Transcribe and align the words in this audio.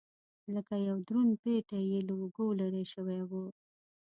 لکه 0.53 0.73
یو 0.87 0.97
دروند 1.07 1.33
پېټی 1.41 1.81
یې 1.91 1.99
له 2.07 2.13
اوږو 2.19 2.47
لرې 2.61 2.83
شوی 2.93 3.21
و. 3.29 3.31